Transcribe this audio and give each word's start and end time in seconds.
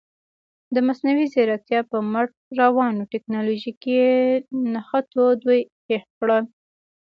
د 0.73 0.75
مصنوعي 0.87 1.25
زیرکتیا 1.33 1.79
په 1.91 1.97
مټ 2.11 2.29
روانو 2.61 3.09
تکنالوژیکي 3.13 3.99
نښتو 4.73 5.23
دوی 5.43 5.61
هېښ 5.87 6.03
کړل. 6.19 6.43